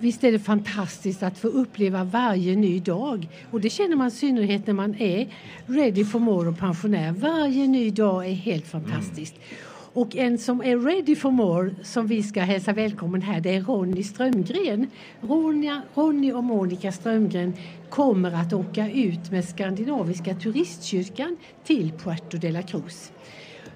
[0.00, 3.28] visst är det fantastiskt att få uppleva varje ny dag.
[3.50, 5.28] Och det känner man i synnerhet när man är
[5.66, 7.12] ready for more och pensionär.
[7.12, 9.34] Varje ny dag är helt fantastiskt.
[9.36, 9.70] Mm.
[9.92, 13.62] Och en som är ready for more som vi ska hälsa välkommen här det är
[13.62, 14.90] Ronny Strömgren.
[15.20, 17.54] Ronja, Ronny och Monica Strömgren
[17.88, 23.12] kommer att åka ut med Skandinaviska turistkyrkan till Puerto de la Cruz.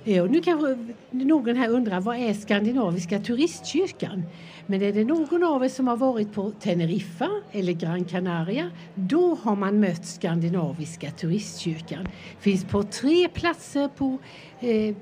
[0.07, 4.23] Och nu kanske någon här undrar vad är Skandinaviska turistkyrkan?
[4.66, 9.35] Men är det någon av er som har varit på Teneriffa eller Gran Canaria då
[9.43, 12.08] har man mött Skandinaviska turistkyrkan.
[12.40, 14.18] Finns på tre platser på,
[14.61, 14.96] eh,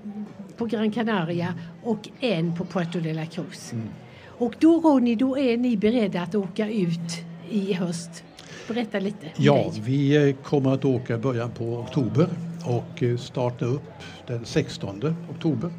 [0.57, 3.73] på Gran Canaria och en på Puerto de la Cruz.
[3.73, 3.89] Mm.
[4.27, 8.25] Och då Ronny, då är ni beredda att åka ut i höst.
[8.69, 9.27] Berätta lite.
[9.37, 9.83] Ja, dig.
[9.85, 12.29] vi eh, kommer att åka i början på oktober
[12.65, 13.93] och eh, starta upp
[14.27, 15.71] den 16 oktober.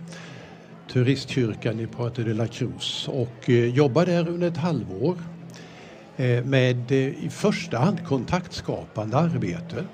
[0.92, 5.18] Turistkyrkan i Puerto de la Cruz och eh, jobba där under ett halvår
[6.46, 9.86] med i första hand kontaktskapande arbete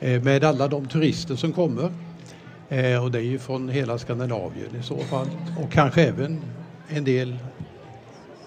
[0.00, 1.92] med alla de turister som kommer.
[3.02, 5.26] Och det är ju från hela Skandinavien i så fall
[5.62, 6.40] och kanske även
[6.88, 7.38] en del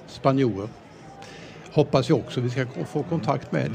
[0.07, 0.67] spanjorer
[1.71, 3.71] hoppas jag också vi ska få kontakt med.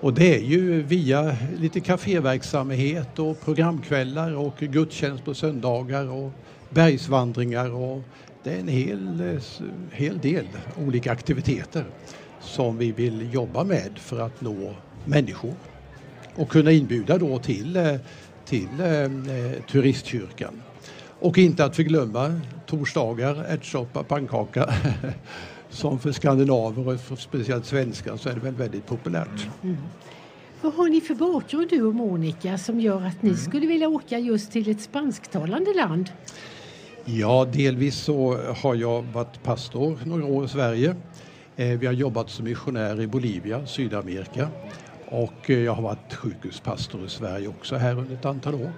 [0.00, 6.32] Och det är ju via lite kaféverksamhet och programkvällar och gudstjänst på söndagar och
[6.70, 8.02] bergsvandringar och
[8.42, 9.38] det är en hel,
[9.92, 10.46] hel del
[10.86, 11.84] olika aktiviteter
[12.40, 15.54] som vi vill jobba med för att nå människor
[16.34, 17.94] och kunna inbjuda då till, eh,
[18.44, 20.62] till eh, eh, turistkyrkan.
[21.20, 24.74] Och inte att förglömma torsdagar, ärtsoppa, pannkaka
[25.70, 29.48] som för skandinaver och för speciellt svenskar så är det väl väldigt populärt.
[29.62, 29.76] Mm.
[30.62, 33.40] Vad har ni för bakgrund du och Monica som gör att ni mm.
[33.40, 36.10] skulle vilja åka just till ett spansktalande land?
[37.04, 40.96] Ja, delvis så har jag varit pastor några år i Sverige.
[41.56, 44.48] Eh, vi har jobbat som missionär i Bolivia, Sydamerika.
[45.08, 48.72] Och eh, jag har varit sjukhuspastor i Sverige också här under ett antal år.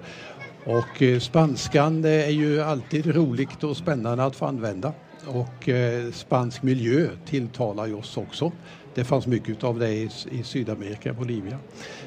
[0.65, 4.93] Och eh, spanskan är ju alltid roligt och spännande att få använda
[5.27, 8.53] och eh, spansk miljö tilltalar ju oss också.
[8.95, 11.59] Det fanns mycket av det i, i Sydamerika, Bolivia.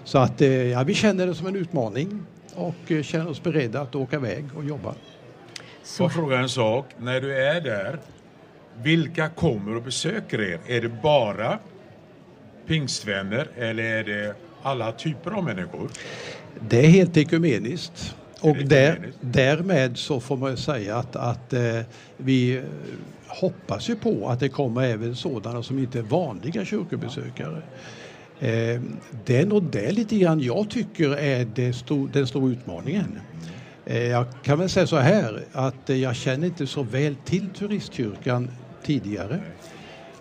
[0.04, 3.82] Så att eh, ja, vi känner det som en utmaning och eh, känner oss beredda
[3.82, 4.96] att åka iväg och jobba.
[5.84, 6.86] Så jag frågar en sak.
[6.98, 8.00] När du är där,
[8.84, 10.60] vilka kommer och besöker er?
[10.68, 11.60] Är det bara
[12.68, 15.90] pingstvänner eller är det alla typer av människor?
[16.60, 18.16] Det är helt ekumeniskt.
[18.41, 21.79] Och där, därmed så får man säga att, att eh,
[22.18, 22.62] vi
[23.28, 27.62] hoppas ju på att det kommer även sådana som inte är vanliga kyrkobesökare.
[28.40, 28.81] Eh,
[29.25, 33.19] det är nog det lite grann jag tycker är stor, den stora utmaningen.
[33.85, 38.50] Eh, jag kan väl säga så här att jag känner inte så väl till turistkyrkan
[38.84, 39.41] tidigare.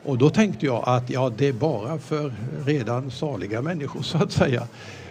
[0.03, 2.33] Och då tänkte jag att ja, det är bara för
[2.67, 4.67] redan saliga människor så att säga.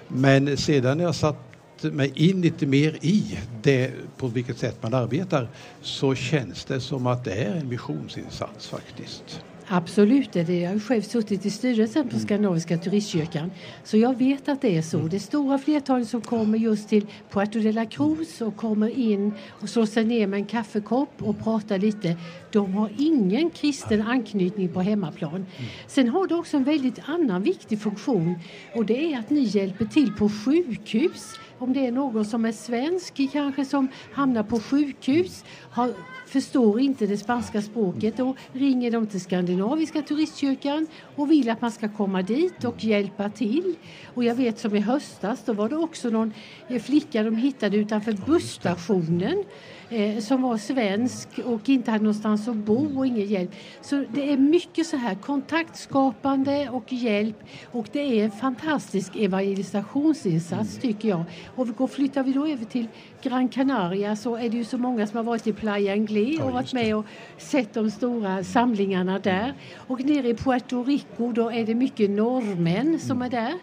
[0.07, 1.48] Men sedan när jag satt
[1.83, 5.47] mig in lite mer i det på vilket sätt man arbetar
[5.81, 9.43] så känns det som att det är en missionsinsats faktiskt.
[9.71, 12.25] Absolut, det jag har själv suttit i styrelsen på mm.
[12.25, 13.51] Skandinaviska turistkyrkan
[13.83, 14.97] så jag vet att det är så.
[14.97, 15.09] Mm.
[15.09, 19.69] Det stora flertalet som kommer just till Puerto de la Cruz och kommer in och
[19.69, 22.17] slår sig ner med en kaffekopp och pratar lite
[22.51, 25.35] de har ingen kristen anknytning på hemmaplan.
[25.35, 25.45] Mm.
[25.87, 28.39] Sen har det också en väldigt annan viktig funktion
[28.75, 32.51] och det är att ni hjälper till på sjukhus om det är någon som är
[32.51, 35.93] svensk kanske som hamnar på sjukhus, har,
[36.27, 41.71] förstår inte det spanska språket, då ringer de till Skandinaviska turistkyrkan och vill att man
[41.71, 43.75] ska komma dit och hjälpa till.
[44.13, 46.33] Och jag vet som i höstas, då var det också någon
[46.67, 49.43] eh, flicka de hittade utanför busstationen
[49.89, 53.55] eh, som var svensk och inte hade någonstans att bo och ingen hjälp.
[53.81, 60.71] Så det är mycket så här kontaktskapande och hjälp och det är en fantastisk evangelisationsinsats
[60.71, 60.81] mm.
[60.81, 61.23] tycker jag.
[61.55, 62.87] Och flyttar vi då över till
[63.21, 66.51] Gran Canaria så är det ju så många som har varit i Playa Anglais och
[66.51, 67.05] varit med och
[67.37, 69.53] sett de stora samlingarna där.
[69.75, 73.53] Och nere i Puerto Rico då är det mycket norrmän som är där.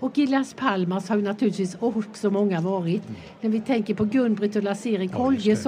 [0.00, 3.02] Och i Las Palmas har ju naturligtvis också många varit.
[3.40, 5.18] När vi tänker på Gun-Britt och Lars-Erik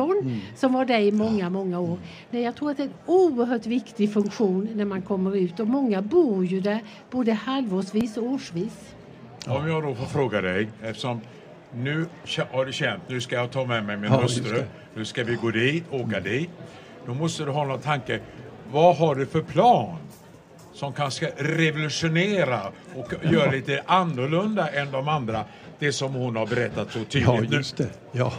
[0.02, 0.40] Holgersson mm.
[0.56, 1.98] som var där i många, många år.
[2.30, 5.66] Nej, jag tror att det är en oerhört viktig funktion när man kommer ut och
[5.66, 8.94] många bor ju där både halvårsvis och årsvis.
[9.46, 11.20] Om jag då får fråga dig, eftersom
[11.74, 12.06] nu
[12.52, 14.64] har du känt, nu ska jag ta med mig min ja, hustru,
[14.94, 16.22] nu ska vi gå dit, åka mm.
[16.22, 16.50] dit.
[17.06, 18.20] Då måste du ha någon tanke,
[18.72, 19.96] vad har du för plan?
[20.74, 22.60] Som kanske revolutionera
[22.94, 25.44] och göra lite annorlunda än de andra.
[25.78, 27.88] Det som hon har berättat så tydligt Ja, just det.
[28.12, 28.32] Ja.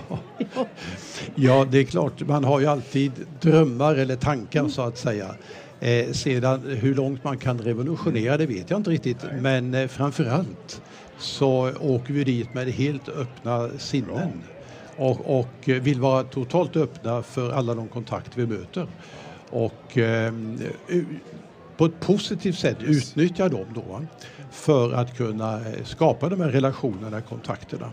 [1.36, 5.36] ja, det är klart, man har ju alltid drömmar eller tankar så att säga.
[5.80, 10.82] Eh, sedan hur långt man kan revolutionera det vet jag inte riktigt men eh, framförallt
[11.18, 14.44] så åker vi dit med helt öppna sinnen
[14.98, 18.88] och, och vill vara totalt öppna för alla de kontakter vi möter.
[19.50, 20.34] Och eh,
[21.78, 24.02] på ett positivt sätt utnyttja dem då
[24.52, 27.92] för att kunna eh, skapa de här relationerna, kontakterna.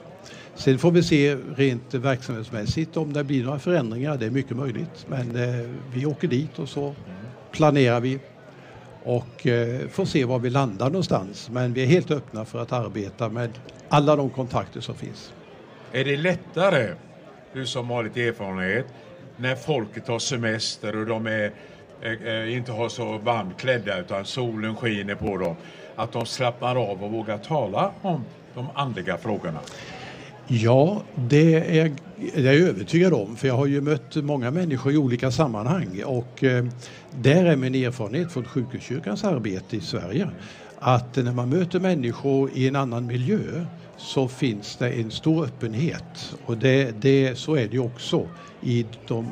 [0.55, 5.07] Sen får vi se rent verksamhetsmässigt om det blir några förändringar, det är mycket möjligt.
[5.09, 6.95] Men eh, vi åker dit och så
[7.53, 8.19] planerar vi
[9.05, 11.51] och eh, får se var vi landar någonstans.
[11.51, 13.51] Men vi är helt öppna för att arbeta med
[13.89, 15.33] alla de kontakter som finns.
[15.93, 16.95] Är det lättare,
[17.53, 18.87] du som har lite erfarenhet,
[19.37, 21.53] när folket har semester och de är,
[22.03, 25.57] Eh, eh, inte har så varmt klädda utan solen skiner på dem,
[25.97, 28.25] att de slappnar av och vågar tala om
[28.55, 29.59] de andliga frågorna?
[30.47, 31.93] Ja, det är
[32.35, 36.45] jag är övertygad om, för jag har ju mött många människor i olika sammanhang och
[36.45, 36.65] eh,
[37.11, 40.31] där är min erfarenhet från sjukhuskyrkans arbete i Sverige
[40.79, 43.67] att när man möter människor i en annan miljö
[44.01, 48.29] så finns det en stor öppenhet och det, det, så är det också
[48.61, 49.27] i, de,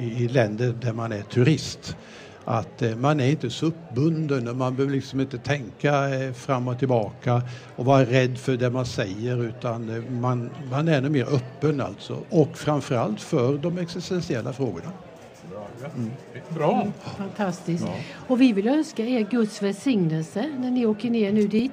[0.00, 1.96] i länder där man är turist
[2.44, 6.68] att eh, man är inte så uppbunden och man behöver liksom inte tänka eh, fram
[6.68, 7.42] och tillbaka
[7.76, 12.18] och vara rädd för det man säger utan eh, man, man är mer öppen alltså
[12.30, 14.92] och framförallt för de existentiella frågorna.
[15.96, 16.10] Mm.
[16.48, 16.86] Bra!
[17.18, 17.84] Fantastiskt.
[17.86, 17.94] Ja.
[18.28, 21.72] Och vi vill önska er Guds välsignelse när ni åker ner nu dit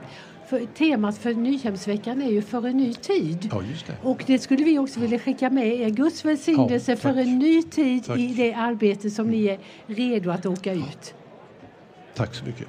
[0.52, 3.50] för temat för Nyhemsveckan är ju för en ny tid.
[3.52, 4.10] Ja, det.
[4.10, 5.90] Och det skulle vi också vilja skicka med er.
[5.90, 8.20] Guds välsignelse ja, för en ny tid tack.
[8.20, 11.14] i det arbete som ni är redo att åka ut.
[12.16, 12.68] Tack så mycket.